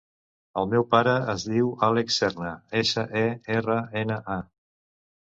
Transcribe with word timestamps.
El 0.59 0.67
meu 0.69 0.85
pare 0.93 1.11
es 1.33 1.43
diu 1.49 1.67
Àlex 1.87 2.17
Serna: 2.21 2.53
essa, 2.79 3.03
e, 3.19 3.23
erra, 3.57 3.77
ena, 4.01 4.17
a. 4.37 4.39